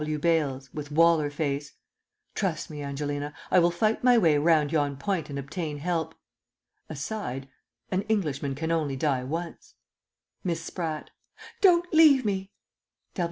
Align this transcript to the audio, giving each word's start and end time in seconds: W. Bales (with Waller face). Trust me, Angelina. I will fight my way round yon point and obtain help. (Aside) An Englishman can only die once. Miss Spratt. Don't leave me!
W. 0.03 0.17
Bales 0.17 0.67
(with 0.73 0.91
Waller 0.91 1.29
face). 1.29 1.73
Trust 2.33 2.71
me, 2.71 2.81
Angelina. 2.81 3.35
I 3.51 3.59
will 3.59 3.69
fight 3.69 4.03
my 4.03 4.17
way 4.17 4.35
round 4.39 4.71
yon 4.71 4.97
point 4.97 5.29
and 5.29 5.37
obtain 5.37 5.77
help. 5.77 6.15
(Aside) 6.89 7.47
An 7.91 8.01
Englishman 8.09 8.55
can 8.55 8.71
only 8.71 8.95
die 8.95 9.23
once. 9.23 9.75
Miss 10.43 10.59
Spratt. 10.63 11.11
Don't 11.61 11.93
leave 11.93 12.25
me! 12.25 12.49